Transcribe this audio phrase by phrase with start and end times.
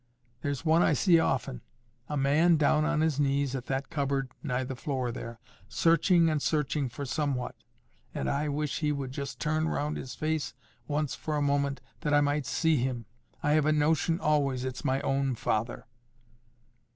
[0.41, 4.75] There's one I see often—a man down on his knees at that cupboard nigh the
[4.75, 5.39] floor there,
[5.69, 7.53] searching and searching for somewhat.
[8.11, 10.55] And I wish he would just turn round his face
[10.87, 13.05] once for a moment that I might see him.
[13.43, 15.85] I have a notion always it's my own father."